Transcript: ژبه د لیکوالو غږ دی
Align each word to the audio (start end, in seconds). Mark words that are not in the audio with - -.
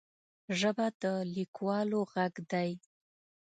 ژبه 0.59 0.87
د 1.01 1.03
لیکوالو 1.35 1.99
غږ 2.11 2.33
دی 2.51 2.71